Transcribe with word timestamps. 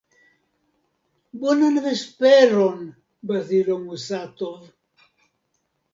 Bonan 1.43 1.77
vesperon, 1.83 2.81
Bazilo 3.33 3.79
Musatov. 3.85 4.61